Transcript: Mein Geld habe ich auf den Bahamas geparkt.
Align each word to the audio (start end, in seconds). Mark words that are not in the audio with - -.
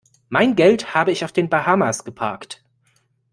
Mein 0.29 0.55
Geld 0.55 0.95
habe 0.95 1.11
ich 1.11 1.23
auf 1.23 1.31
den 1.31 1.47
Bahamas 1.47 2.03
geparkt. 2.03 2.63